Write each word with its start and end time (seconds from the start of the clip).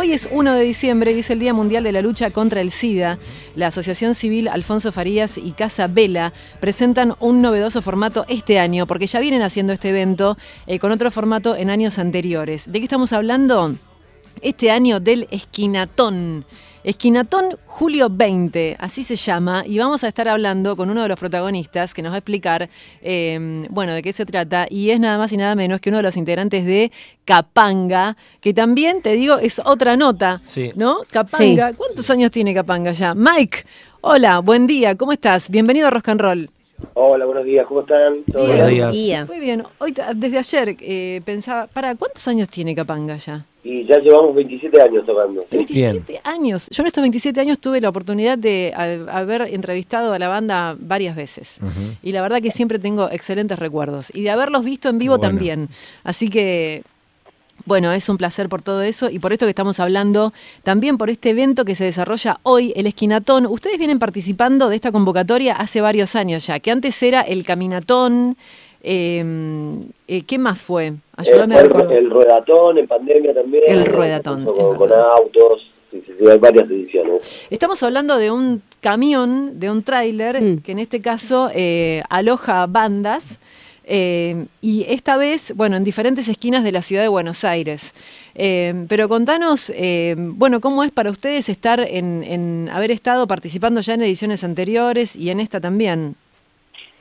Hoy 0.00 0.12
es 0.12 0.28
1 0.30 0.52
de 0.52 0.62
diciembre 0.62 1.10
y 1.10 1.18
es 1.18 1.30
el 1.30 1.40
Día 1.40 1.52
Mundial 1.52 1.82
de 1.82 1.90
la 1.90 2.02
Lucha 2.02 2.30
contra 2.30 2.60
el 2.60 2.70
SIDA. 2.70 3.18
La 3.56 3.66
Asociación 3.66 4.14
Civil 4.14 4.46
Alfonso 4.46 4.92
Farías 4.92 5.38
y 5.38 5.50
Casa 5.50 5.88
Vela 5.88 6.32
presentan 6.60 7.16
un 7.18 7.42
novedoso 7.42 7.82
formato 7.82 8.24
este 8.28 8.60
año, 8.60 8.86
porque 8.86 9.08
ya 9.08 9.18
vienen 9.18 9.42
haciendo 9.42 9.72
este 9.72 9.88
evento 9.88 10.38
eh, 10.68 10.78
con 10.78 10.92
otro 10.92 11.10
formato 11.10 11.56
en 11.56 11.68
años 11.68 11.98
anteriores. 11.98 12.70
¿De 12.70 12.78
qué 12.78 12.84
estamos 12.84 13.12
hablando? 13.12 13.74
Este 14.40 14.70
año 14.70 15.00
del 15.00 15.26
Esquinatón. 15.32 16.44
Esquinatón 16.88 17.58
Julio 17.66 18.08
20, 18.10 18.78
así 18.80 19.02
se 19.04 19.14
llama, 19.14 19.62
y 19.66 19.78
vamos 19.78 20.04
a 20.04 20.08
estar 20.08 20.26
hablando 20.26 20.74
con 20.74 20.88
uno 20.88 21.02
de 21.02 21.08
los 21.08 21.18
protagonistas 21.18 21.92
que 21.92 22.00
nos 22.00 22.12
va 22.12 22.14
a 22.14 22.18
explicar, 22.20 22.70
eh, 23.02 23.66
bueno, 23.68 23.92
de 23.92 24.00
qué 24.00 24.10
se 24.14 24.24
trata, 24.24 24.66
y 24.70 24.88
es 24.88 24.98
nada 24.98 25.18
más 25.18 25.30
y 25.34 25.36
nada 25.36 25.54
menos 25.54 25.82
que 25.82 25.90
uno 25.90 25.98
de 25.98 26.04
los 26.04 26.16
integrantes 26.16 26.64
de 26.64 26.90
Capanga, 27.26 28.16
que 28.40 28.54
también, 28.54 29.02
te 29.02 29.12
digo, 29.12 29.36
es 29.36 29.60
otra 29.62 29.98
nota, 29.98 30.40
Sí. 30.46 30.70
¿no? 30.76 31.00
Capanga, 31.10 31.74
¿cuántos 31.74 32.08
años 32.08 32.30
tiene 32.30 32.54
Capanga 32.54 32.92
ya? 32.92 33.14
Mike, 33.14 33.66
hola, 34.00 34.38
buen 34.38 34.66
día, 34.66 34.94
¿cómo 34.94 35.12
estás? 35.12 35.50
Bienvenido 35.50 35.88
a 35.88 35.90
Rock 35.90 36.08
and 36.08 36.20
Roll. 36.22 36.50
Hola, 36.94 37.26
buenos 37.26 37.44
días, 37.44 37.66
¿cómo 37.66 37.80
están? 37.80 38.22
¿Todo 38.30 38.44
Bien. 38.46 38.58
Buenos 38.58 38.70
días. 38.70 38.96
Día. 38.96 39.24
Muy 39.24 39.40
bien, 39.40 39.64
hoy, 39.78 39.94
desde 40.14 40.38
ayer 40.38 40.76
eh, 40.80 41.20
pensaba, 41.24 41.66
para, 41.66 41.94
¿cuántos 41.96 42.26
años 42.28 42.48
tiene 42.48 42.74
Capanga 42.74 43.16
ya? 43.16 43.44
Y 43.64 43.84
ya 43.86 43.98
llevamos 43.98 44.34
27 44.34 44.80
años 44.80 45.04
tocando. 45.04 45.44
27 45.50 46.20
años. 46.24 46.68
Yo 46.70 46.82
en 46.82 46.86
estos 46.86 47.02
27 47.02 47.40
años 47.40 47.58
tuve 47.58 47.80
la 47.80 47.88
oportunidad 47.88 48.38
de 48.38 48.72
haber 49.10 49.42
entrevistado 49.42 50.12
a 50.12 50.18
la 50.18 50.28
banda 50.28 50.76
varias 50.78 51.14
veces. 51.16 51.60
Y 52.02 52.12
la 52.12 52.22
verdad 52.22 52.40
que 52.40 52.50
siempre 52.50 52.78
tengo 52.78 53.10
excelentes 53.10 53.58
recuerdos. 53.58 54.14
Y 54.14 54.22
de 54.22 54.30
haberlos 54.30 54.64
visto 54.64 54.88
en 54.88 54.98
vivo 54.98 55.18
Bueno. 55.18 55.28
también. 55.30 55.68
Así 56.02 56.30
que, 56.30 56.82
bueno, 57.68 57.92
es 57.92 58.08
un 58.08 58.16
placer 58.16 58.48
por 58.48 58.62
todo 58.62 58.82
eso 58.82 59.08
y 59.10 59.18
por 59.20 59.32
esto 59.32 59.46
que 59.46 59.50
estamos 59.50 59.78
hablando, 59.78 60.32
también 60.64 60.98
por 60.98 61.10
este 61.10 61.30
evento 61.30 61.64
que 61.64 61.74
se 61.76 61.84
desarrolla 61.84 62.40
hoy, 62.42 62.72
el 62.74 62.86
Esquinatón. 62.86 63.46
Ustedes 63.46 63.78
vienen 63.78 63.98
participando 64.00 64.68
de 64.68 64.74
esta 64.76 64.90
convocatoria 64.90 65.54
hace 65.54 65.80
varios 65.80 66.16
años 66.16 66.46
ya, 66.46 66.58
que 66.58 66.70
antes 66.72 67.00
era 67.02 67.20
el 67.20 67.44
Caminatón. 67.44 68.36
eh, 68.82 69.24
eh, 70.06 70.22
¿Qué 70.22 70.38
más 70.38 70.60
fue? 70.60 70.94
Ayúdame 71.16 71.54
Eh, 71.54 71.58
a 71.58 71.60
fue 71.60 71.68
recordar. 71.68 71.92
el 71.98 72.10
ruedatón, 72.10 72.78
en 72.78 72.86
pandemia 72.86 73.34
también. 73.34 73.64
El 73.66 73.80
eh, 73.80 73.84
ruedatón, 73.84 74.44
con, 74.44 74.92
autos, 74.92 75.62
sí, 75.90 76.02
sí, 76.06 76.12
sí, 76.18 76.26
hay 76.26 76.38
varias 76.38 76.70
ediciones. 76.70 77.22
Estamos 77.50 77.82
hablando 77.82 78.16
de 78.16 78.30
un 78.30 78.62
camión, 78.80 79.58
de 79.58 79.70
un 79.70 79.82
tráiler, 79.82 80.40
Mm. 80.40 80.58
que 80.62 80.72
en 80.72 80.78
este 80.78 81.00
caso 81.00 81.50
eh, 81.54 82.02
aloja 82.08 82.66
bandas. 82.66 83.40
Eh, 83.88 84.46
y 84.60 84.84
esta 84.88 85.16
vez, 85.16 85.52
bueno, 85.56 85.76
en 85.76 85.84
diferentes 85.84 86.28
esquinas 86.28 86.62
de 86.62 86.72
la 86.72 86.82
ciudad 86.82 87.02
de 87.02 87.08
Buenos 87.08 87.44
Aires. 87.44 87.92
Eh, 88.34 88.84
pero 88.88 89.08
contanos, 89.08 89.70
eh, 89.74 90.14
bueno, 90.18 90.60
¿cómo 90.60 90.84
es 90.84 90.92
para 90.92 91.10
ustedes 91.10 91.48
estar 91.48 91.80
en, 91.80 92.22
en 92.22 92.68
haber 92.72 92.90
estado 92.90 93.26
participando 93.26 93.80
ya 93.80 93.94
en 93.94 94.02
ediciones 94.02 94.44
anteriores 94.44 95.16
y 95.16 95.30
en 95.30 95.40
esta 95.40 95.60
también? 95.60 96.14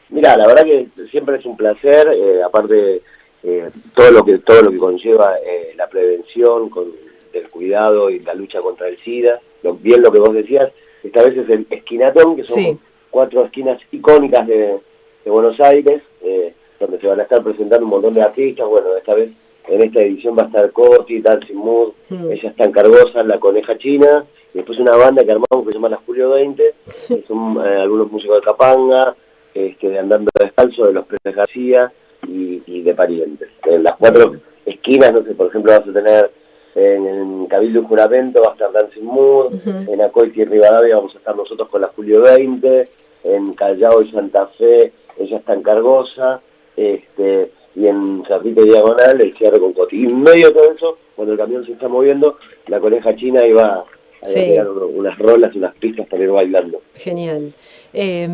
Mira, 0.09 0.37
la 0.37 0.47
verdad 0.47 0.63
que 0.63 0.87
siempre 1.11 1.37
es 1.37 1.45
un 1.45 1.57
placer, 1.57 2.07
eh, 2.13 2.41
aparte 2.41 3.01
eh, 3.43 3.69
todo 3.93 4.11
lo 4.11 4.23
que 4.25 4.37
todo 4.39 4.61
lo 4.63 4.71
que 4.71 4.77
conlleva 4.77 5.35
eh, 5.45 5.73
la 5.75 5.87
prevención 5.87 6.69
con, 6.69 6.85
del 7.33 7.49
cuidado 7.49 8.09
y 8.09 8.19
la 8.21 8.33
lucha 8.33 8.59
contra 8.61 8.87
el 8.87 8.97
SIDA, 8.99 9.39
lo- 9.63 9.75
bien 9.75 10.01
lo 10.01 10.11
que 10.11 10.19
vos 10.19 10.33
decías, 10.33 10.71
esta 11.03 11.21
vez 11.23 11.37
es 11.37 11.49
el 11.49 11.67
esquinatón, 11.69 12.37
que 12.37 12.47
son 12.47 12.55
Sí. 12.63 12.77
cuatro 13.11 13.45
esquinas 13.45 13.79
icónicas 13.91 14.47
de, 14.47 14.77
de 15.25 15.29
Buenos 15.31 15.59
Aires, 15.59 16.01
eh, 16.23 16.53
donde 16.79 16.99
se 16.99 17.07
van 17.07 17.19
a 17.19 17.23
estar 17.23 17.43
presentando 17.43 17.85
un 17.85 17.91
montón 17.91 18.13
de 18.13 18.21
artistas, 18.21 18.67
bueno, 18.67 18.95
esta 18.97 19.13
vez 19.13 19.31
en 19.67 19.83
esta 19.83 20.01
edición 20.01 20.37
va 20.37 20.43
a 20.43 20.45
estar 20.47 20.71
Coti, 20.71 21.21
Dancing 21.21 21.55
Mood, 21.55 21.91
Mm. 22.09 22.31
ella 22.31 22.49
está 22.49 22.63
en 22.63 22.71
Cargosa, 22.71 23.21
La 23.23 23.37
Coneja 23.39 23.77
China, 23.77 24.25
y 24.53 24.57
después 24.59 24.79
una 24.79 24.95
banda 24.95 25.23
que 25.25 25.31
armamos 25.31 25.65
que 25.65 25.71
se 25.71 25.73
llama 25.73 25.89
La 25.89 25.97
Julio 26.05 26.29
20, 26.29 26.73
que 27.09 27.23
son 27.27 27.57
eh, 27.65 27.81
algunos 27.81 28.09
músicos 28.11 28.39
de 28.39 28.45
Capanga, 28.45 29.15
este, 29.53 29.89
de 29.89 29.99
Andando 29.99 30.29
Descalzo, 30.39 30.85
de 30.85 30.93
Los 30.93 31.05
Pérez 31.05 31.35
García 31.35 31.91
y, 32.27 32.61
y 32.65 32.81
de 32.81 32.93
Parientes. 32.95 33.49
En 33.65 33.83
las 33.83 33.97
cuatro 33.97 34.35
esquinas, 34.65 35.11
no 35.11 35.23
sé, 35.23 35.33
por 35.33 35.47
ejemplo, 35.47 35.71
vas 35.73 35.87
a 35.87 35.91
tener 35.93 36.31
en, 36.75 37.05
en 37.07 37.45
Cabildo 37.47 37.81
y 37.81 37.85
Juramento, 37.85 38.41
va 38.41 38.49
a 38.49 38.53
estar 38.53 38.71
Dancing 38.71 39.03
Mood, 39.03 39.53
en 39.65 40.01
Acoiti 40.01 40.41
y 40.41 40.45
Rivadavia 40.45 40.95
vamos 40.95 41.13
a 41.15 41.17
estar 41.17 41.35
nosotros 41.35 41.67
con 41.69 41.81
la 41.81 41.87
Julio 41.89 42.21
20, 42.21 42.87
en 43.25 43.53
Callao 43.53 44.01
y 44.01 44.11
Santa 44.11 44.47
Fe, 44.57 44.93
ella 45.17 45.37
está 45.37 45.53
en 45.53 45.63
Cargosa, 45.63 46.39
este, 46.77 47.51
y 47.75 47.87
en 47.87 48.23
Cerrito 48.27 48.63
Diagonal 48.63 49.19
el 49.19 49.35
cierre 49.37 49.59
con 49.59 49.73
Coti. 49.73 49.97
Y 50.01 50.05
en 50.05 50.21
medio 50.21 50.47
de 50.47 50.53
todo 50.53 50.71
eso, 50.73 50.97
cuando 51.15 51.33
el 51.33 51.39
camión 51.39 51.65
se 51.65 51.73
está 51.73 51.87
moviendo, 51.89 52.37
la 52.67 52.79
coneja 52.79 53.15
china 53.15 53.45
iba 53.45 53.63
a 53.79 53.85
Sí. 54.23 54.55
unas 54.95 55.17
rolas, 55.19 55.53
unas 55.55 55.75
pistas 55.75 56.07
para 56.07 56.23
ir 56.23 56.29
bailando. 56.31 56.81
Genial. 56.95 57.53
Eh, 57.93 58.27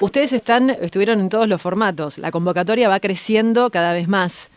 ustedes 0.00 0.32
están, 0.32 0.70
estuvieron 0.70 1.18
en 1.20 1.28
todos 1.28 1.48
los 1.48 1.60
formatos. 1.60 2.18
La 2.18 2.30
convocatoria 2.30 2.88
va 2.88 3.00
creciendo 3.00 3.70
cada 3.70 3.92
vez 3.92 4.06
más. 4.08 4.50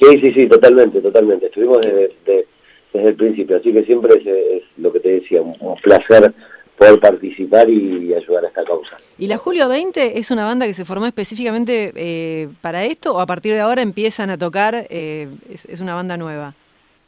Sí, 0.00 0.20
sí, 0.22 0.32
sí, 0.36 0.46
totalmente, 0.46 1.00
totalmente. 1.00 1.46
Estuvimos 1.46 1.78
desde, 1.80 2.12
de- 2.26 2.46
desde 2.92 3.08
el 3.08 3.14
principio, 3.16 3.56
así 3.56 3.72
que 3.72 3.82
siempre 3.84 4.14
es, 4.20 4.26
es 4.26 4.62
lo 4.78 4.92
que 4.92 5.00
te 5.00 5.08
decía, 5.20 5.42
un, 5.42 5.52
un 5.60 5.74
placer 5.76 6.32
poder 6.78 7.00
participar 7.00 7.68
y, 7.70 8.12
ayudar 8.14 8.44
a 8.44 8.48
esta 8.48 8.64
causa. 8.64 8.96
¿Y 9.18 9.26
la 9.28 9.38
Julio 9.38 9.68
20 9.68 10.18
es 10.18 10.30
una 10.30 10.44
banda 10.44 10.66
que 10.66 10.74
se 10.74 10.84
formó 10.84 11.06
específicamente 11.06 11.92
eh, 11.96 12.48
para 12.60 12.84
esto 12.84 13.14
o 13.14 13.20
a 13.20 13.26
partir 13.26 13.54
de 13.54 13.60
ahora 13.60 13.82
empiezan 13.82 14.30
a 14.30 14.36
tocar? 14.38 14.74
eh, 14.90 15.28
es, 15.50 15.64
es 15.66 15.80
una 15.80 15.94
banda 15.94 16.16
nueva. 16.16 16.54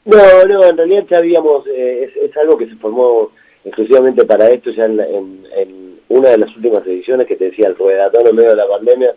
No, 0.05 0.45
no, 0.47 0.65
en 0.65 0.77
realidad 0.77 1.05
ya 1.11 1.19
habíamos, 1.19 1.67
eh, 1.67 2.05
es, 2.17 2.31
es 2.31 2.37
algo 2.39 2.56
que 2.56 2.67
se 2.67 2.77
formó 2.77 3.31
exclusivamente 3.65 4.25
para 4.25 4.49
esto, 4.49 4.71
ya 4.71 4.84
en, 4.84 4.99
en- 5.01 5.47
en 5.55 5.99
una 6.09 6.31
de 6.31 6.39
las 6.39 6.56
últimas 6.56 6.87
ediciones 6.87 7.27
que 7.27 7.37
te 7.37 7.47
decía 7.47 7.67
el 7.69 7.77
ruedatón 7.77 8.27
en 8.27 8.37
medio 8.37 8.50
de 8.50 8.56
la 8.56 8.67
pandemia, 8.69 9.15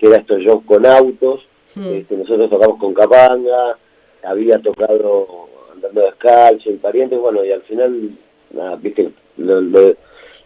que 0.00 0.06
era 0.08 0.16
estos 0.16 0.40
shows 0.40 0.64
con 0.66 0.84
autos, 0.86 1.46
Hmm. 1.76 1.92
este, 1.92 2.16
nosotros 2.16 2.50
tocamos 2.50 2.78
con 2.78 2.94
Capanga, 2.94 3.76
había 4.22 4.58
tocado 4.60 5.48
andando 5.72 6.02
descalzo 6.02 6.70
y 6.70 6.74
parientes, 6.74 7.18
bueno, 7.18 7.44
y 7.44 7.50
al 7.50 7.62
final, 7.62 8.10
nada, 8.52 8.76
viste, 8.76 9.10
lo- 9.38 9.60
lo- 9.60 9.94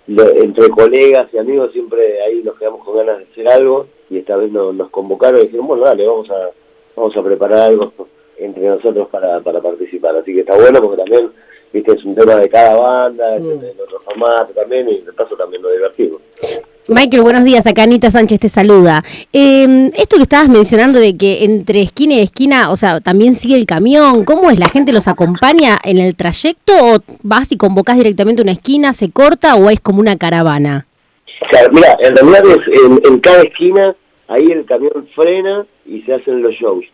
lo- 0.09 0.31
entre 0.31 0.69
colegas 0.71 1.29
y 1.33 1.39
amigos 1.39 1.73
siempre 1.73 2.23
ahí 2.23 2.43
nos 2.43 2.59
quedamos 2.59 2.85
con 2.85 2.97
ganas 2.97 3.19
de 3.19 3.25
hacer 3.25 3.49
algo 3.49 3.87
y 4.11 4.19
esta 4.19 4.37
vez 4.37 4.51
no- 4.51 4.73
nos 4.73 4.91
convocaron 4.91 5.41
y 5.41 5.45
dijeron, 5.45 5.67
bueno, 5.67 5.85
dale, 5.85 6.07
vamos 6.07 6.31
a, 6.31 6.51
vamos 6.97 7.17
a 7.17 7.23
preparar 7.23 7.61
algo 7.61 7.93
entre 8.39 8.67
nosotros 8.69 9.09
para, 9.09 9.41
para 9.41 9.61
participar. 9.61 10.17
Así 10.17 10.33
que 10.33 10.41
está 10.41 10.57
bueno 10.57 10.81
porque 10.81 10.97
también, 10.99 11.31
viste, 11.73 11.93
es 11.93 12.05
un 12.05 12.15
tema 12.15 12.37
de 12.37 12.49
cada 12.49 12.77
banda, 12.77 13.37
es 13.37 13.43
en 13.43 13.81
otro 13.81 14.01
formato 14.01 14.53
también 14.55 14.89
y 14.89 15.01
de 15.01 15.13
paso 15.13 15.37
también 15.37 15.63
lo 15.63 15.71
divertimos. 15.73 16.21
Michael, 16.91 17.23
buenos 17.23 17.45
días. 17.45 17.67
Acá 17.67 17.83
Anita 17.83 18.11
Sánchez 18.11 18.41
te 18.41 18.49
saluda. 18.49 19.03
Eh, 19.35 19.91
esto 19.99 20.17
que 20.17 20.23
estabas 20.23 20.49
mencionando 20.49 20.99
de 20.99 21.19
que 21.19 21.45
entre 21.45 21.83
esquina 21.83 22.15
y 22.15 22.21
esquina, 22.21 22.71
o 22.71 22.77
sea, 22.77 23.01
también 23.01 23.35
sigue 23.35 23.57
el 23.57 23.67
camión, 23.67 24.25
¿cómo 24.25 24.51
es? 24.51 24.59
¿La 24.59 24.71
gente 24.71 24.95
los 24.95 25.07
acompaña 25.07 25.77
en 25.85 25.99
el 25.99 26.17
trayecto 26.17 26.73
o 26.73 26.97
vas 27.23 27.53
y 27.53 27.59
convocas 27.59 27.99
directamente 27.99 28.41
una 28.41 28.53
esquina, 28.53 28.95
se 28.95 29.11
corta 29.11 29.57
o 29.57 29.69
es 29.69 29.81
como 29.81 30.01
una 30.01 30.17
caravana? 30.17 30.87
O 31.43 31.55
sea, 31.55 31.69
mira, 31.71 31.95
en 32.01 32.17
realidad 32.17 32.43
es 32.47 32.81
en, 32.83 33.13
en 33.13 33.21
cada 33.21 33.43
esquina, 33.43 33.95
ahí 34.29 34.47
el 34.47 34.65
camión 34.65 35.07
frena 35.15 35.67
y 35.85 36.01
se 36.05 36.15
hacen 36.15 36.41
los 36.41 36.55
shows. 36.55 36.87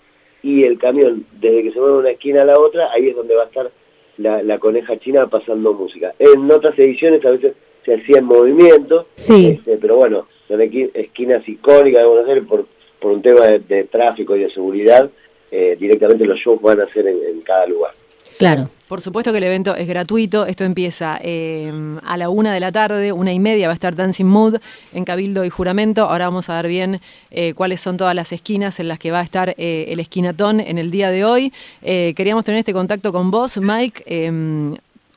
Y 0.42 0.64
el 0.64 0.76
camión, 0.76 1.24
desde 1.40 1.62
que 1.62 1.70
se 1.70 1.78
mueve 1.78 1.92
de 1.92 2.00
una 2.00 2.10
esquina 2.10 2.42
a 2.42 2.46
la 2.46 2.58
otra, 2.58 2.90
ahí 2.92 3.10
es 3.10 3.14
donde 3.14 3.36
va 3.36 3.44
a 3.44 3.46
estar 3.46 3.70
la, 4.16 4.42
la 4.42 4.58
coneja 4.58 4.98
china 4.98 5.28
pasando 5.28 5.72
música. 5.72 6.12
En 6.18 6.50
otras 6.50 6.76
ediciones 6.76 7.24
a 7.24 7.30
veces 7.30 7.54
se 7.84 7.94
hacía 7.94 8.18
en 8.18 8.24
movimiento, 8.24 9.06
Sí. 9.14 9.46
este, 9.58 9.76
pero 9.76 9.96
bueno, 9.96 10.26
son 10.48 10.60
esquinas 10.62 11.46
icónicas 11.48 12.02
de 12.02 12.08
Buenos 12.08 12.28
Aires 12.28 12.44
por, 12.48 12.66
por 13.00 13.12
un 13.12 13.22
tema 13.22 13.46
de, 13.46 13.58
de 13.60 13.84
tráfico 13.84 14.36
y 14.36 14.40
de 14.40 14.50
seguridad, 14.50 15.10
eh, 15.50 15.76
directamente 15.78 16.24
los 16.24 16.38
shows 16.38 16.60
van 16.60 16.80
a 16.80 16.92
ser 16.92 17.06
en, 17.06 17.18
en 17.28 17.40
cada 17.42 17.66
lugar. 17.66 17.92
Claro. 18.38 18.68
Por 18.88 19.00
supuesto 19.00 19.30
que 19.30 19.38
el 19.38 19.44
evento 19.44 19.76
es 19.76 19.86
gratuito. 19.86 20.44
Esto 20.44 20.64
empieza 20.64 21.18
eh, 21.22 21.72
a 22.02 22.16
la 22.16 22.28
una 22.28 22.52
de 22.52 22.58
la 22.60 22.72
tarde, 22.72 23.12
una 23.12 23.32
y 23.32 23.38
media 23.38 23.68
va 23.68 23.72
a 23.72 23.74
estar 23.74 23.94
Dancing 23.94 24.24
Mood 24.26 24.56
en 24.92 25.04
Cabildo 25.04 25.44
y 25.44 25.50
Juramento. 25.50 26.02
Ahora 26.02 26.26
vamos 26.26 26.50
a 26.50 26.54
dar 26.54 26.66
bien 26.66 27.00
eh, 27.30 27.54
cuáles 27.54 27.80
son 27.80 27.96
todas 27.96 28.14
las 28.14 28.32
esquinas 28.32 28.80
en 28.80 28.88
las 28.88 28.98
que 28.98 29.12
va 29.12 29.20
a 29.20 29.22
estar 29.22 29.54
eh, 29.56 29.86
el 29.88 30.00
esquinatón 30.00 30.58
en 30.60 30.78
el 30.78 30.90
día 30.90 31.10
de 31.10 31.24
hoy. 31.24 31.52
Eh, 31.82 32.12
queríamos 32.16 32.44
tener 32.44 32.58
este 32.58 32.72
contacto 32.72 33.12
con 33.12 33.30
vos, 33.30 33.58
Mike. 33.58 34.02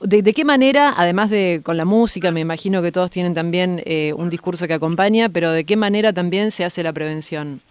Eh, 0.02 0.08
¿de, 0.08 0.22
de 0.22 0.34
qué 0.34 0.46
manera, 0.46 0.94
además 0.98 1.30
de 1.30 1.62
con 1.64 1.78
la 1.78 1.86
música, 1.86 2.32
me 2.32 2.40
imagino 2.42 2.82
que 2.82 2.92
todos 2.92 3.10
tienen 3.12 3.34
también 3.34 3.82
eh, 3.86 4.14
un 4.14 4.30
discurso 4.30 4.68
que 4.68 4.74
acompaña, 4.74 5.30
pero 5.30 5.52
de 5.52 5.64
qué 5.66 5.76
manera 5.76 6.14
también 6.14 6.52
se 6.52 6.64
hace 6.66 6.84
la 6.84 6.94
prevención? 6.94 7.62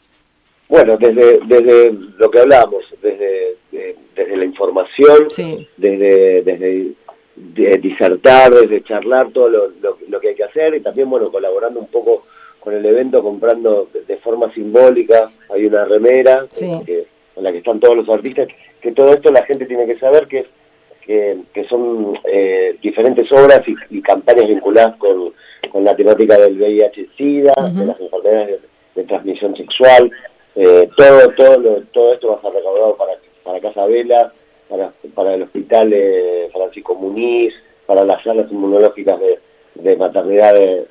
Bueno, 0.69 0.96
desde, 0.99 1.38
desde 1.46 1.93
lo 2.19 2.31
que 2.31 2.40
hablábamos, 2.40 2.82
desde, 3.02 3.56
de- 3.70 3.96
desde 4.17 4.37
la 4.37 4.44
información, 4.44 5.31
Sí. 5.31 5.69
desde, 5.76 6.43
desde 6.43 6.93
de- 7.37 7.78
disertar, 7.78 8.52
desde 8.52 8.82
charlar 8.82 9.31
todo 9.31 9.49
lo, 9.49 9.69
lo- 9.81 9.99
lo 10.08 10.20
que 10.20 10.28
hay 10.31 10.34
que 10.34 10.44
hacer 10.44 10.75
y 10.75 10.81
también, 10.81 11.08
bueno, 11.08 11.31
colaborando 11.31 11.78
un 11.81 11.87
poco 11.87 12.25
con 12.61 12.75
el 12.75 12.84
evento, 12.84 13.23
comprando 13.23 13.88
de, 14.08 14.17
forma 14.17 14.52
simbólica, 14.55 15.31
hay 15.55 15.67
una 15.67 15.84
remera 15.84 16.46
Sí. 16.50 16.64
en, 16.64 16.73
la 16.81 16.84
que, 16.84 17.06
en 17.37 17.44
la 17.44 17.52
que 17.52 17.58
están 17.58 17.78
todos 17.78 17.96
los 17.96 18.08
artistas, 18.08 18.49
que 18.81 18.90
todo 18.90 19.12
esto 19.14 19.31
la 19.31 19.44
gente 19.44 19.67
tiene 19.67 19.87
que 19.87 19.96
saber 20.00 20.26
que 20.26 20.38
es 20.40 20.46
que, 21.06 21.66
son 21.68 22.18
eh, 22.24 22.76
diferentes 22.82 23.30
obras 23.30 23.60
y, 23.90 24.02
campañas 24.02 24.48
vinculadas 24.48 24.96
con, 24.96 25.32
la 25.84 25.94
temática 25.94 26.38
del 26.38 26.58
VIH-Sida, 26.58 27.52
de 27.70 27.86
las 27.86 28.00
enfermedades 28.00 28.60
de, 28.94 29.04
transmisión 29.04 29.54
sexual. 29.56 30.10
Eh, 30.54 30.88
todo, 30.96 31.28
todo, 31.36 31.82
todo 31.92 32.14
esto 32.14 32.28
va 32.28 32.36
a 32.36 32.40
ser 32.40 32.52
recaudado 32.52 32.96
para, 32.96 33.12
para 33.44 33.60
Casa 33.60 33.84
Vela, 33.86 34.32
para, 34.68 34.92
para 35.14 35.34
el 35.34 35.42
Hospital 35.42 35.94
Francisco 36.52 36.94
Muniz, 36.94 37.52
para 37.84 38.04
las 38.04 38.22
salas 38.22 38.50
inmunológicas 38.50 39.20
de, 39.74 39.96
maternidad 39.96 40.54
de, 40.54 40.86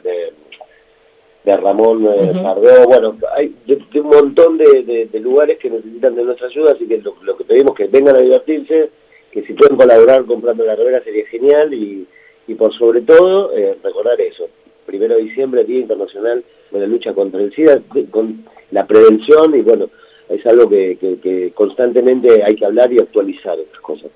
de, 1.44 1.58
Ramón 1.58 2.06
uh 2.06 2.86
Bueno, 2.88 3.18
hay 3.36 3.56
de, 3.66 4.00
un 4.00 4.08
montón 4.08 4.58
de, 4.60 5.10
lugares 5.20 5.58
que 5.58 5.72
necesitan 5.72 6.16
de 6.16 6.24
nuestra 6.24 6.48
ayuda, 6.48 6.74
así 6.74 6.88
que 6.88 7.00
lo, 7.00 7.16
lo 7.24 7.36
que 7.36 7.44
pedimos 7.44 7.72
es 7.72 7.78
que 7.78 7.98
vengan 7.98 8.18
a 8.18 8.20
divertirse, 8.20 8.92
que 9.36 9.44
si 9.44 9.52
pueden 9.52 9.76
colaborar 9.76 10.24
comprando 10.24 10.64
la 10.64 10.78
revera 10.78 11.04
sería 11.04 11.28
genial 11.28 11.74
y, 11.74 12.08
y 12.48 12.54
por 12.56 12.74
sobre 12.78 13.02
todo 13.02 13.52
eh, 13.52 13.78
recordar 13.84 14.20
eso. 14.22 14.48
Primero 14.86 15.16
de 15.16 15.24
diciembre, 15.24 15.66
Día 15.66 15.82
Internacional 15.82 16.42
de 16.72 16.80
la 16.80 16.88
Lucha 16.88 17.14
contra 17.14 17.42
el 17.42 17.54
SIDA, 17.54 17.82
con 18.12 18.46
la 18.72 18.88
prevención 18.88 19.54
y 19.54 19.62
bueno, 19.62 19.90
es 20.30 20.46
algo 20.46 20.70
que, 20.70 20.98
que, 21.22 21.52
constantemente 21.54 22.44
hay 22.46 22.56
que 22.56 22.66
hablar 22.66 22.94
y 22.94 23.00
actualizar 23.00 23.60
estas 23.60 23.82
cosas. 23.82 24.10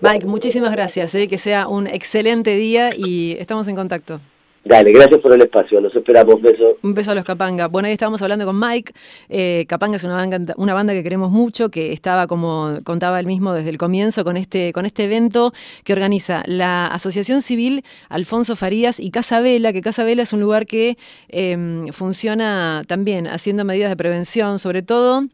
Mike, 0.00 0.26
muchísimas 0.26 0.72
gracias, 0.72 1.14
eh, 1.14 1.28
que 1.28 1.36
sea 1.36 1.68
un 1.68 1.86
excelente 1.86 2.54
día 2.56 2.92
y 2.96 3.36
estamos 3.38 3.68
en 3.68 3.76
contacto. 3.76 4.18
Dale, 4.64 4.92
gracias 4.92 5.20
por 5.20 5.30
el 5.34 5.42
espacio, 5.42 5.78
nos 5.78 5.94
esperamos, 5.94 6.40
beso. 6.40 6.78
Un 6.82 6.94
beso 6.94 7.10
a 7.10 7.14
los 7.14 7.24
Capanga. 7.24 7.68
Bueno, 7.68 7.86
ahí 7.86 7.92
estábamos 7.92 8.22
hablando 8.22 8.46
con 8.46 8.58
Mike. 8.58 8.94
Eh, 9.28 9.66
Capanga 9.68 9.96
es 9.96 10.04
una 10.04 10.14
banda, 10.14 10.54
una 10.56 10.72
banda 10.72 10.94
que 10.94 11.02
queremos 11.02 11.30
mucho, 11.30 11.68
que 11.68 11.92
estaba, 11.92 12.26
como 12.26 12.78
contaba 12.82 13.20
él 13.20 13.26
mismo 13.26 13.52
desde 13.52 13.68
el 13.68 13.76
comienzo, 13.76 14.24
con 14.24 14.38
este, 14.38 14.72
con 14.72 14.86
este 14.86 15.04
evento 15.04 15.52
que 15.84 15.92
organiza 15.92 16.42
la 16.46 16.86
Asociación 16.86 17.42
Civil 17.42 17.84
Alfonso 18.08 18.56
Farías 18.56 19.00
y 19.00 19.10
Casa 19.10 19.40
Vela, 19.40 19.74
que 19.74 19.82
Casa 19.82 20.02
Vela 20.02 20.22
es 20.22 20.32
un 20.32 20.40
lugar 20.40 20.64
que 20.64 20.96
em, 21.28 21.88
funciona 21.88 22.84
también 22.86 23.26
haciendo 23.26 23.66
medidas 23.66 23.90
de 23.90 23.96
prevención, 23.96 24.58
sobre 24.58 24.80
todo 24.80 25.24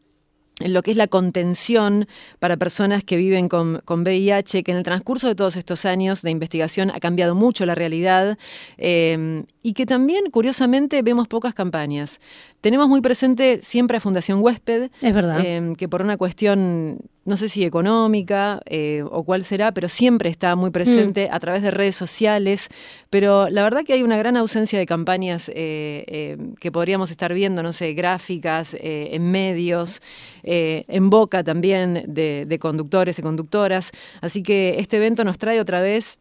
en 0.61 0.73
lo 0.73 0.83
que 0.83 0.93
es 0.93 0.97
la 0.97 1.09
contención 1.09 2.07
para 2.39 2.57
personas 2.57 3.03
que 3.03 3.17
viven 3.17 3.49
con, 3.49 3.83
VIH, 3.87 4.63
que 4.63 4.71
en 4.71 4.79
el 4.79 4.85
transcurso 4.85 5.27
de 5.27 5.35
todos 5.35 5.57
estos 5.57 5.85
años 5.85 6.23
de 6.23 6.31
investigación 6.31 6.91
ha 6.91 7.01
cambiado 7.01 7.35
mucho 7.35 7.67
la 7.67 7.75
realidad 7.75 8.39
eh, 8.79 9.45
y 9.63 9.73
que 9.73 9.87
también, 9.87 10.31
curiosamente, 10.31 11.03
vemos 11.03 11.29
pocas 11.29 11.55
campañas. 11.55 12.21
Tenemos 12.61 12.89
muy 12.89 13.01
presente 13.01 13.61
siempre 13.63 13.97
a 13.97 14.01
Fundación 14.01 14.41
Huésped, 14.43 14.91
es 15.01 15.15
verdad. 15.15 15.41
Eh, 15.45 15.73
que 15.77 15.89
por 15.89 16.03
una 16.03 16.17
cuestión 16.17 16.99
no 17.25 17.37
sé 17.37 17.49
si 17.49 17.65
económica 17.65 18.61
eh, 18.67 19.05
o 19.11 19.25
cuál 19.25 19.45
será, 19.45 19.73
pero 19.73 19.89
siempre 19.89 20.31
está 20.31 20.57
muy 20.57 20.71
presente 20.71 21.29
mm. 21.31 21.35
a 21.35 21.41
través 21.41 21.63
de 21.63 21.71
redes 21.71 21.97
sociales. 21.97 22.69
Pero 23.11 23.51
la 23.51 23.63
verdad 23.63 23.83
que 23.85 23.93
hay 23.93 24.03
una 24.03 24.17
gran 24.17 24.37
ausencia 24.37 24.79
de 24.79 24.87
campañas 24.87 25.49
eh, 25.51 26.05
eh, 26.07 26.39
que 26.59 26.73
podríamos 26.73 27.11
estar 27.11 27.33
viendo, 27.35 27.63
no 27.63 27.73
sé, 27.73 27.93
gráficas, 27.93 28.77
en 28.81 29.31
medios, 29.31 30.01
en 30.43 31.11
boca 31.11 31.45
también 31.45 32.05
de 32.07 32.59
conductores 32.61 33.19
y 33.19 33.23
conductoras. 33.23 33.93
Así 34.21 34.43
que 34.43 34.77
este 34.79 34.97
evento 34.97 35.25
nos 35.25 35.39
trae 35.39 35.61
otra 35.61 35.81
vez 35.81 36.19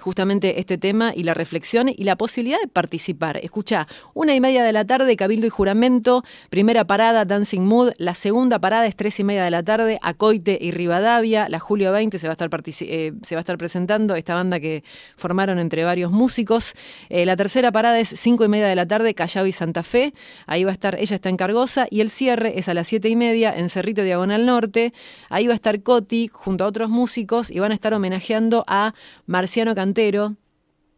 justamente 0.00 0.60
este 0.60 0.78
tema 0.78 1.12
y 1.14 1.22
la 1.22 1.34
reflexión 1.34 1.88
y 1.88 2.04
la 2.04 2.16
posibilidad 2.16 2.60
de 2.60 2.68
participar. 2.68 3.38
Escucha, 3.38 3.86
una 4.12 4.34
y 4.34 4.40
media 4.40 4.64
de 4.64 4.72
la 4.72 4.84
tarde, 4.84 5.16
Cabildo 5.16 5.46
y 5.46 5.50
Juramento, 5.50 6.24
primera 6.50 6.84
parada, 6.84 7.24
Dancing 7.24 7.62
Mood, 7.62 7.92
la 7.98 8.14
segunda 8.14 8.58
parada 8.58 8.86
es 8.86 8.96
tres 8.96 9.20
y 9.20 9.24
media 9.24 9.44
de 9.44 9.50
la 9.50 9.62
tarde, 9.62 9.98
Acoite 10.02 10.58
y 10.60 10.72
Rivadavia, 10.72 11.48
la 11.48 11.60
Julio 11.60 11.92
20 11.92 12.18
se 12.18 12.26
va 12.26 12.32
a 12.32 12.34
estar, 12.34 12.50
eh, 12.80 13.12
se 13.22 13.34
va 13.34 13.38
a 13.38 13.40
estar 13.40 13.56
presentando 13.56 14.16
esta 14.16 14.34
banda 14.34 14.60
que 14.60 14.84
formaron 15.16 15.58
entre 15.58 15.84
varios 15.84 16.10
músicos. 16.10 16.74
Eh, 17.08 17.24
la 17.24 17.36
tercera 17.36 17.70
parada 17.70 17.98
es 17.98 18.08
cinco 18.08 18.44
y 18.44 18.48
media 18.48 18.66
de 18.66 18.74
la 18.74 18.86
tarde, 18.86 19.14
Callao 19.14 19.46
y 19.46 19.52
Santa 19.52 19.82
Fe, 19.82 20.12
ahí 20.46 20.64
va 20.64 20.70
a 20.70 20.74
estar, 20.74 20.96
ella 20.98 21.14
está 21.14 21.28
en 21.28 21.36
Cargosa, 21.36 21.86
y 21.90 22.00
el 22.00 22.10
cierre 22.10 22.58
es 22.58 22.68
a 22.68 22.74
las 22.74 22.88
siete 22.88 23.08
y 23.08 23.16
media 23.16 23.54
en 23.56 23.68
Cerrito 23.68 24.02
Diagonal 24.02 24.44
Norte, 24.44 24.92
ahí 25.30 25.46
va 25.46 25.52
a 25.52 25.56
estar 25.56 25.82
Coti 25.82 26.28
junto 26.32 26.64
a 26.64 26.66
otros 26.66 26.90
músicos 26.90 27.50
y 27.50 27.60
van 27.60 27.72
a 27.72 27.74
estar 27.74 27.94
homenajeando 27.94 28.64
a 28.66 28.94
Marciano 29.26 29.74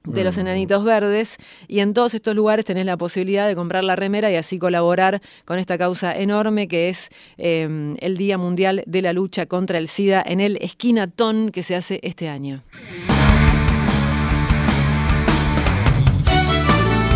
de 0.06 0.24
los 0.24 0.36
mm. 0.36 0.40
Enanitos 0.40 0.84
Verdes 0.84 1.36
y 1.68 1.80
en 1.80 1.94
todos 1.94 2.14
estos 2.14 2.34
lugares 2.34 2.64
tenés 2.64 2.86
la 2.86 2.96
posibilidad 2.96 3.46
de 3.46 3.54
comprar 3.54 3.84
la 3.84 3.96
remera 3.96 4.30
y 4.30 4.36
así 4.36 4.58
colaborar 4.58 5.20
con 5.44 5.58
esta 5.58 5.76
causa 5.76 6.12
enorme 6.16 6.68
que 6.68 6.88
es 6.88 7.10
em, 7.36 7.96
el 8.00 8.16
Día 8.16 8.38
Mundial 8.38 8.82
de 8.86 9.02
la 9.02 9.12
Lucha 9.12 9.46
contra 9.46 9.78
el 9.78 9.88
SIDA 9.88 10.22
en 10.24 10.40
el 10.40 10.56
Esquinatón 10.60 11.50
que 11.50 11.62
se 11.62 11.76
hace 11.76 12.00
este 12.02 12.28
año. 12.28 12.62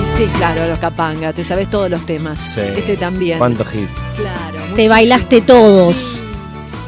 Y 0.00 0.04
sí, 0.04 0.26
claro, 0.36 0.66
los 0.66 0.78
Capanga, 0.78 1.32
te 1.32 1.44
sabes 1.44 1.68
todos 1.70 1.90
los 1.90 2.04
temas. 2.06 2.56
Este 2.56 2.96
también. 2.96 3.38
¿Cuántos 3.38 3.66
hits? 3.74 3.98
Claro. 4.16 4.74
Te 4.74 4.88
bailaste 4.88 5.42
todos. 5.42 6.20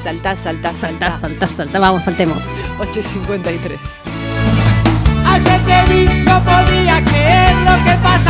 Saltá, 0.02 0.34
saltá, 0.34 0.74
saltá. 0.74 1.10
Saltá, 1.12 1.28
saltá, 1.28 1.46
saltá. 1.46 1.78
Vamos, 1.78 2.04
saltemos. 2.04 2.42
8.53. 2.78 4.11
Ayer 5.34 5.60
te 5.60 5.92
vi, 5.92 6.24
no 6.24 6.40
podía 6.44 7.02
creer 7.04 7.54
lo 7.64 7.84
que 7.84 7.96
pasaba 8.02 8.21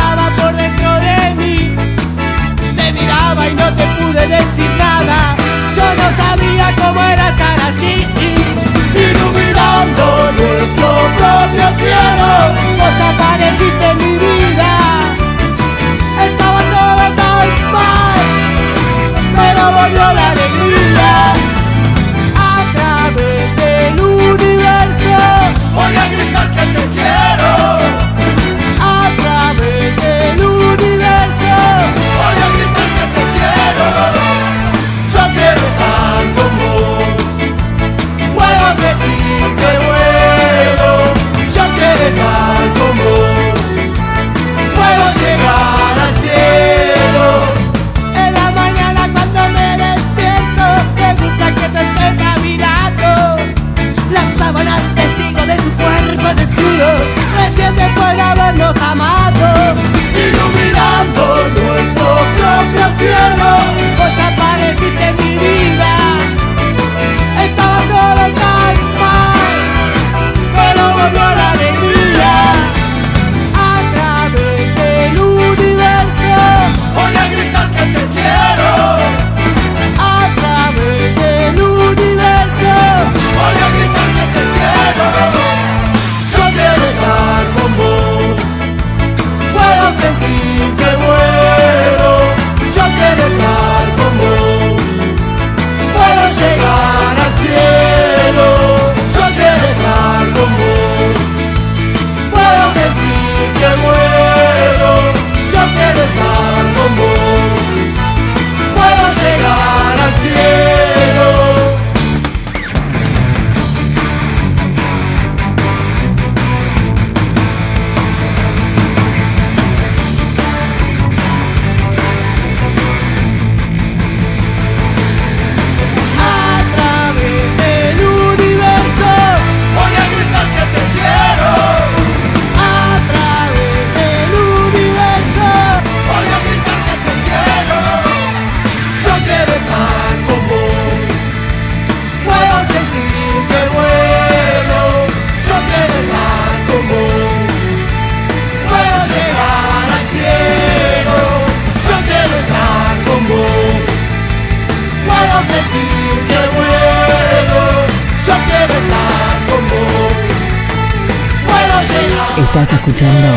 Estás 162.37 162.73
escuchando. 162.73 163.27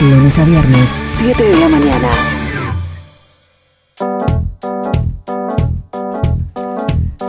Lunes 0.00 0.38
a 0.38 0.44
viernes, 0.44 0.98
7 1.06 1.42
de 1.42 1.56
la 1.60 1.68
mañana. 1.68 2.08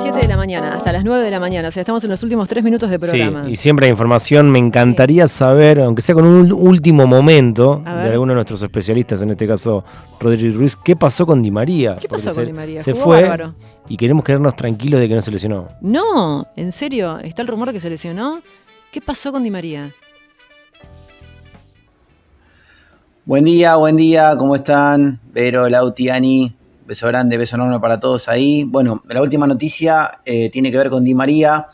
7 0.01 0.17
de 0.19 0.27
la 0.27 0.36
mañana, 0.38 0.75
hasta 0.75 0.91
las 0.91 1.03
9 1.05 1.24
de 1.24 1.31
la 1.31 1.39
mañana. 1.39 1.69
O 1.69 1.71
sea, 1.71 1.81
estamos 1.81 2.03
en 2.03 2.09
los 2.09 2.21
últimos 2.24 2.47
3 2.50 2.63
minutos 2.63 2.89
de 2.89 3.00
programa. 3.00 3.45
Sí, 3.45 3.51
y 3.51 3.55
siempre 3.55 3.86
hay 3.86 3.91
información. 3.91 4.51
Me 4.51 4.59
encantaría 4.59 5.27
saber, 5.29 5.79
aunque 5.79 6.01
sea 6.01 6.13
con 6.15 6.25
un 6.25 6.51
último 6.51 7.07
momento, 7.07 7.81
de 7.86 8.09
alguno 8.12 8.31
de 8.31 8.36
nuestros 8.36 8.62
especialistas, 8.62 9.21
en 9.21 9.31
este 9.31 9.47
caso 9.47 9.83
Rodríguez 10.19 10.55
Ruiz, 10.55 10.75
¿qué 10.83 10.95
pasó 10.97 11.25
con 11.25 11.41
Di 11.41 11.51
María? 11.51 11.95
¿Qué 12.00 12.07
Porque 12.09 12.24
pasó 12.25 12.36
con 12.36 12.43
se- 12.43 12.47
Di 12.47 12.53
María? 12.53 12.81
Se 12.83 12.91
Jugó 12.91 13.05
fue 13.05 13.21
bárbaro. 13.21 13.55
y 13.88 13.95
queremos 13.95 14.24
quedarnos 14.25 14.55
tranquilos 14.57 15.00
de 15.00 15.07
que 15.07 15.15
no 15.15 15.21
se 15.21 15.31
lesionó. 15.31 15.69
No, 15.81 16.47
en 16.57 16.71
serio, 16.74 17.17
está 17.19 17.41
el 17.43 17.47
rumor 17.47 17.67
de 17.69 17.74
que 17.74 17.79
se 17.79 17.89
lesionó. 17.89 18.41
¿Qué 18.91 19.00
pasó 19.01 19.31
con 19.31 19.43
Di 19.43 19.51
María? 19.51 19.91
Buen 23.27 23.43
día, 23.43 23.75
buen 23.75 23.98
día, 23.98 24.36
¿cómo 24.38 24.55
están? 24.55 25.19
Vero, 25.34 25.67
Lauti, 25.67 26.07
Ani, 26.07 26.55
beso 26.86 27.07
grande, 27.07 27.38
beso 27.38 27.57
enorme 27.57 27.77
para 27.81 28.00
todos 28.00 28.29
ahí. 28.29 28.63
Bueno, 28.63 29.03
la 29.10 29.22
última 29.22 29.46
noticia 29.46 30.19
eh, 30.25 30.50
tiene 30.50 30.72
que 30.72 30.77
ver 30.77 30.89
con 30.89 31.03
Di 31.03 31.13
María 31.13 31.67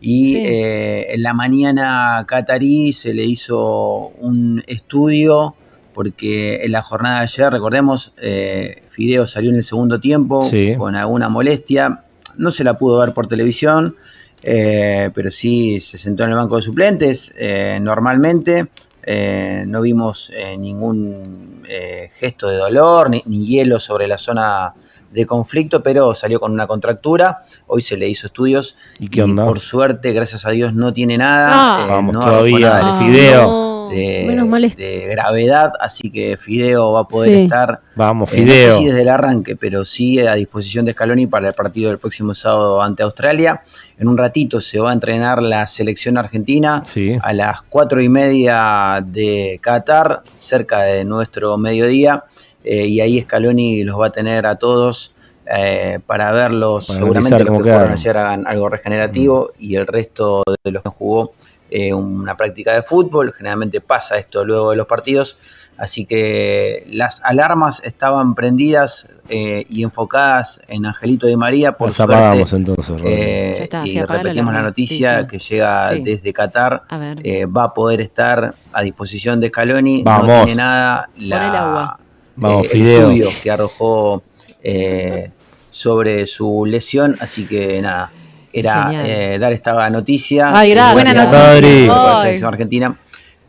y 0.00 0.34
Sí. 0.34 0.42
eh, 0.46 1.06
en 1.14 1.22
la 1.24 1.34
mañana 1.34 2.24
catarí 2.28 2.92
se 2.92 3.14
le 3.14 3.24
hizo 3.24 4.12
un 4.20 4.62
estudio 4.68 5.56
porque 5.92 6.62
en 6.64 6.70
la 6.70 6.82
jornada 6.82 7.16
de 7.18 7.24
ayer, 7.24 7.50
recordemos, 7.52 8.12
eh, 8.22 8.84
Fideo 8.88 9.26
salió 9.26 9.50
en 9.50 9.56
el 9.56 9.64
segundo 9.64 9.98
tiempo 9.98 10.42
Sí. 10.44 10.76
con 10.78 10.94
alguna 10.94 11.28
molestia, 11.28 12.04
no 12.36 12.52
se 12.52 12.62
la 12.62 12.78
pudo 12.78 13.00
ver 13.00 13.12
por 13.12 13.26
televisión, 13.26 13.96
pero 14.40 15.30
sí 15.32 15.80
se 15.80 15.98
sentó 15.98 16.22
en 16.22 16.30
el 16.30 16.36
banco 16.36 16.56
de 16.56 16.62
suplentes 16.62 17.32
normalmente. 17.80 18.68
Eh, 19.04 19.64
no 19.66 19.80
vimos 19.80 20.30
eh, 20.34 20.56
ningún 20.56 21.62
eh, 21.68 22.10
gesto 22.14 22.48
de 22.48 22.56
dolor 22.56 23.10
ni, 23.10 23.22
ni 23.26 23.46
hielo 23.46 23.80
sobre 23.80 24.06
la 24.06 24.16
zona 24.18 24.74
de 25.10 25.26
conflicto, 25.26 25.82
pero 25.82 26.14
salió 26.14 26.38
con 26.40 26.52
una 26.52 26.66
contractura. 26.66 27.42
Hoy 27.66 27.82
se 27.82 27.96
le 27.96 28.08
hizo 28.08 28.28
estudios 28.28 28.76
¿Y 29.00 29.08
qué 29.08 29.22
onda? 29.24 29.44
por 29.44 29.60
suerte, 29.60 30.12
gracias 30.12 30.46
a 30.46 30.50
Dios, 30.50 30.72
no 30.74 30.92
tiene 30.92 31.18
nada. 31.18 31.50
Ah. 31.52 31.84
eh, 31.84 31.90
Vamos 31.90 32.14
no 32.14 32.20
todavía, 32.20 32.80
el 32.80 32.86
de- 32.86 33.04
Fideo. 33.12 33.42
no. 33.42 33.71
De, 33.94 34.24
Menos 34.26 34.48
mal 34.48 34.64
es- 34.64 34.76
de 34.76 35.06
gravedad, 35.10 35.72
así 35.80 36.10
que 36.10 36.36
Fideo 36.36 36.92
va 36.92 37.00
a 37.00 37.04
poder 37.08 37.34
Sí. 37.34 37.42
estar 37.44 37.80
Vamos, 37.94 38.32
eh, 38.32 38.40
no 38.40 38.52
sé 38.52 38.58
Fideo. 38.58 38.78
si 38.78 38.84
desde 38.86 39.02
el 39.02 39.08
arranque, 39.08 39.56
pero 39.56 39.84
sí 39.84 40.18
a 40.20 40.34
disposición 40.34 40.84
de 40.84 40.92
Scaloni 40.92 41.26
para 41.26 41.48
el 41.48 41.54
partido 41.54 41.90
del 41.90 41.98
próximo 41.98 42.34
sábado 42.34 42.80
ante 42.82 43.02
Australia. 43.02 43.62
En 43.98 44.08
un 44.08 44.16
ratito 44.18 44.60
se 44.60 44.78
va 44.80 44.90
a 44.90 44.92
entrenar 44.94 45.42
la 45.42 45.66
selección 45.66 46.16
argentina 46.18 46.82
Sí. 46.84 47.16
a 47.22 47.32
las 47.32 47.62
cuatro 47.62 48.00
y 48.02 48.08
media 48.08 49.04
de 49.06 49.58
Qatar, 49.62 50.22
cerca 50.24 50.82
de 50.82 51.04
nuestro 51.04 51.56
mediodía, 51.58 52.24
eh, 52.64 52.86
y 52.86 53.00
ahí 53.00 53.20
Scaloni 53.20 53.84
los 53.84 54.00
va 54.00 54.06
a 54.06 54.12
tener 54.12 54.46
a 54.46 54.56
todos 54.56 55.14
eh, 55.54 55.98
para 56.06 56.30
verlos, 56.30 56.86
Para 56.86 57.00
seguramente 57.00 57.38
los 57.44 57.48
que 57.48 57.62
jugaron 57.64 57.92
ayer 57.92 58.16
hagan 58.16 58.46
algo 58.46 58.68
regenerativo 58.68 59.50
y 59.58 59.74
el 59.74 59.88
resto 59.88 60.44
de 60.62 60.70
los 60.70 60.84
que 60.84 60.88
jugó 60.90 61.32
eh, 61.72 61.92
una 61.94 62.36
práctica 62.36 62.72
de 62.74 62.82
fútbol. 62.82 63.32
Generalmente 63.32 63.80
pasa 63.80 64.16
esto 64.18 64.44
luego 64.44 64.70
de 64.70 64.76
los 64.76 64.86
partidos. 64.86 65.38
Así 65.78 66.04
que 66.04 66.84
las 66.90 67.22
alarmas 67.24 67.82
estaban 67.82 68.34
prendidas 68.34 69.08
eh, 69.30 69.64
y 69.70 69.82
enfocadas 69.82 70.60
en 70.68 70.84
Angelito 70.84 71.26
de 71.26 71.36
María. 71.36 71.72
Por 71.72 71.88
Las 71.88 71.94
suerte, 71.94 72.14
apagamos 72.14 72.52
entonces, 72.52 72.94
eh, 73.04 73.56
está, 73.62 73.86
y 73.86 73.94
la 73.94 74.06
repetimos 74.06 74.52
la 74.52 74.62
noticia 74.62 75.12
Listo. 75.22 75.26
que 75.28 75.38
llega 75.38 75.92
Sí. 75.94 76.02
desde 76.02 76.32
Qatar. 76.32 76.82
A 76.88 76.98
ver. 76.98 77.18
eh, 77.26 77.46
va 77.46 77.64
a 77.64 77.74
poder 77.74 78.00
estar 78.02 78.54
a 78.72 78.82
disposición 78.82 79.40
de 79.40 79.48
Scaloni. 79.48 80.02
No 80.02 80.10
Vamos. 80.10 80.44
tiene 80.44 80.56
nada. 80.56 81.08
La, 81.16 81.48
el 81.48 81.56
agua. 81.56 81.98
Vamos, 82.36 82.66
eh, 82.66 82.96
estudio 82.98 83.30
que 83.42 83.50
arrojó 83.50 84.22
eh, 84.62 85.30
sobre 85.70 86.26
su 86.26 86.64
lesión. 86.66 87.16
Así 87.20 87.46
que 87.46 87.80
nada, 87.80 88.12
era 88.52 88.90
eh, 88.92 89.38
dar 89.38 89.52
esta 89.52 89.88
noticia. 89.90 90.56
Ay, 90.56 90.70
gracias. 90.70 90.94
Buena 90.94 91.14
noticia. 91.14 91.90
Rodri. 91.90 92.42
argentina 92.42 92.98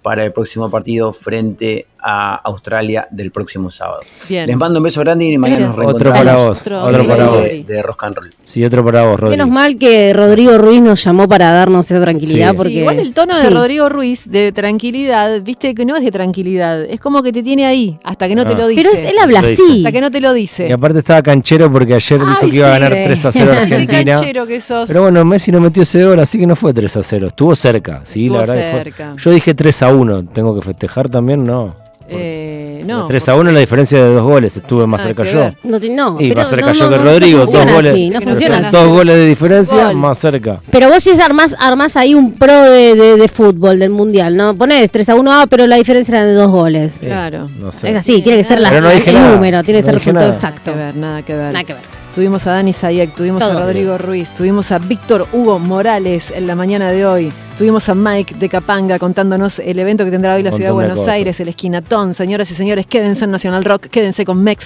para 0.02 0.24
el 0.26 0.34
próximo 0.34 0.70
partido 0.70 1.14
frente 1.14 1.88
a 2.04 2.36
Australia 2.36 3.08
del 3.12 3.32
próximo 3.32 3.72
sábado. 3.72 4.02
Bien. 4.28 4.46
Les 4.48 4.58
mando 4.58 4.80
un 4.80 4.84
beso 4.84 5.00
grande 5.00 5.26
y 5.26 5.38
mañana 5.38 5.68
nos 5.68 5.76
Gracias. 5.78 5.96
Otro 5.96 6.12
reencontramos. 6.12 6.34
para 6.36 6.48
vos, 6.50 6.62
Otro- 6.62 6.84
otro 7.02 7.08
para 7.08 7.30
vos. 7.30 7.44
de, 7.44 7.64
de 7.64 7.82
Rock 7.82 8.04
and 8.04 8.16
Roll. 8.18 8.34
Sí, 8.46 8.66
otro 8.66 8.84
para 8.84 9.04
vos, 9.06 9.20
Rodri. 9.20 9.38
Menos 9.38 9.50
mal 9.50 9.78
que 9.78 10.12
Rodrigo 10.14 10.58
Ruiz 10.58 10.82
nos 10.82 11.04
llamó 11.04 11.28
para 11.30 11.52
darnos 11.52 11.90
esa 11.90 12.02
tranquilidad. 12.02 12.52
Sí. 12.52 12.58
Porque, 12.58 12.74
Sí, 12.74 12.80
igual 12.80 13.00
el 13.00 13.14
tono 13.14 13.38
de 13.38 13.48
Sí. 13.48 13.54
Rodrigo 13.54 13.90
Ruiz 13.90 14.30
de 14.30 14.52
tranquilidad, 14.52 15.42
viste 15.42 15.74
que 15.76 15.86
no 15.86 15.96
es 15.96 16.04
de 16.04 16.12
tranquilidad, 16.12 16.84
es 16.84 17.00
como 17.00 17.24
que 17.24 17.32
te 17.32 17.42
tiene 17.44 17.66
ahí, 17.66 17.98
hasta 18.04 18.28
que 18.28 18.36
no 18.36 18.46
te 18.46 18.54
Ah. 18.54 18.58
lo 18.58 18.68
dice. 18.68 18.82
Pero 18.84 18.94
es- 18.96 19.10
él 19.10 19.18
habla 19.22 19.40
así. 19.40 19.78
Hasta 19.78 19.92
que 19.92 20.02
no 20.02 20.12
te 20.12 20.20
lo 20.22 20.34
dice. 20.34 20.68
Y 20.68 20.72
aparte 20.72 21.00
estaba 21.00 21.22
canchero 21.22 21.72
porque 21.72 21.94
ayer 21.94 22.20
dijo 22.20 22.38
Ay, 22.42 22.50
que 22.50 22.56
iba 22.58 22.68
a 22.68 22.80
ganar 22.80 22.90
3 22.92 23.26
a 23.26 23.32
0 23.32 23.52
Qué 23.54 23.58
Argentina. 23.60 24.04
canchero 24.16 24.46
que 24.48 24.60
sos. 24.60 24.90
Pero 24.90 25.04
bueno, 25.04 25.24
Messi 25.24 25.52
no 25.52 25.62
metió 25.62 25.84
ese 25.84 26.04
gol, 26.04 26.20
así 26.20 26.38
que 26.38 26.46
no 26.48 26.56
fue 26.56 26.74
3 26.74 26.98
a 26.98 27.04
0. 27.04 27.28
Estuvo 27.28 27.56
cerca, 27.56 28.02
sí, 28.04 28.24
Estuvo 28.24 28.40
la 28.40 28.46
verdad. 28.48 28.56
que 28.56 28.72
fue- 28.72 28.84
cerca. 28.84 29.14
Yo 29.18 29.32
dije 29.32 29.54
3 29.54 29.82
a 29.84 29.94
1. 29.94 30.24
¿Tengo 30.26 30.56
que 30.56 30.62
festejar 30.62 31.10
también? 31.10 31.46
No. 31.46 31.76
Eh, 32.10 32.84
no. 32.86 33.08
3 33.08 33.30
a 33.30 33.36
1 33.36 33.52
la 33.52 33.60
diferencia 33.60 34.04
de 34.04 34.14
dos 34.14 34.24
goles. 34.24 34.58
Estuve 34.58 34.86
más 34.86 35.02
Nada 35.02 35.10
cerca 35.16 35.24
yo. 35.32 35.40
ver. 35.40 35.58
No, 35.64 35.80
no, 36.12 36.22
Y 36.22 36.30
pero 36.30 36.42
más 36.42 36.50
cerca 36.50 36.66
no, 36.68 36.74
yo 36.74 36.90
que 36.90 36.96
no, 36.98 37.04
Rodrigo. 37.04 37.40
No 37.40 37.46
dos 37.46 37.66
goles. 37.66 37.94
así, 37.94 38.12
funciona. 38.22 38.72
Dos 38.72 38.88
goles 38.90 39.16
de 39.16 39.28
diferencia, 39.28 39.86
Gol. 39.88 39.96
más 39.96 40.18
cerca. 40.18 40.62
Pero 40.70 40.90
vos 40.90 41.02
si 41.04 41.10
es 41.12 41.20
armás, 41.20 41.56
armás 41.60 41.96
ahí 41.98 42.14
un 42.14 42.34
pro 42.34 42.54
de, 42.64 42.96
de- 42.96 43.16
de 43.16 43.28
fútbol 43.28 43.80
del 43.80 43.90
mundial, 43.92 44.36
¿no? 44.36 44.54
Ponés 44.56 44.90
3 44.92 45.10
a 45.10 45.16
1, 45.16 45.32
ah, 45.32 45.46
pero 45.50 45.66
la 45.68 45.78
diferencia 45.78 46.12
era 46.18 46.26
de 46.26 46.34
dos 46.34 46.52
goles. 46.52 46.98
Sí, 47.00 47.06
Claro. 47.06 47.50
No 47.60 47.72
sé. 47.72 47.90
Es 47.92 47.96
así, 47.98 48.22
tiene 48.22 48.38
que 48.40 48.44
ser 48.44 48.60
la- 48.60 48.70
el 48.70 49.14
nada. 49.14 49.32
número, 49.36 49.64
tiene 49.64 49.80
que 49.80 49.84
No 49.84 49.86
ser 49.86 49.94
el 49.94 50.00
resultado 50.00 50.26
nada. 50.28 50.36
exacto. 50.36 50.72
Nada 50.76 50.92
que 50.92 50.94
ver, 50.94 50.96
nada 50.96 51.24
que 51.24 51.34
ver. 51.34 51.54
Nada 51.54 51.64
que 51.64 51.74
ver. 51.74 51.93
Tuvimos 52.14 52.46
a 52.46 52.52
Dani 52.52 52.74
Zayek, 52.74 53.16
tuvimos 53.16 53.42
Todo. 53.42 53.58
a 53.58 53.62
Rodrigo 53.62 53.98
Ruiz, 53.98 54.34
tuvimos 54.34 54.72
a 54.72 54.78
Víctor 54.78 55.28
Hugo 55.32 55.58
Morales 55.58 56.30
en 56.30 56.46
la 56.46 56.54
mañana 56.54 56.92
de 56.92 57.08
hoy, 57.08 57.34
tuvimos 57.58 57.90
a 57.90 57.96
Mike 57.96 58.36
de 58.36 58.50
Capanga 58.50 59.00
contándonos 59.00 59.58
el 59.58 59.80
evento 59.80 60.06
que 60.06 60.12
tendrá 60.12 60.36
hoy 60.36 60.44
la 60.44 60.52
ciudad 60.52 60.70
de 60.70 60.74
Buenos 60.74 61.00
cosas. 61.00 61.16
Aires, 61.16 61.40
el 61.40 61.48
esquinatón. 61.48 62.14
Señoras 62.14 62.52
y 62.52 62.54
señores, 62.54 62.86
quédense 62.86 63.26
en 63.26 63.32
Nacional 63.32 63.64
Rock, 63.64 63.88
quédense 63.88 64.26
con 64.26 64.44
Mex. 64.44 64.66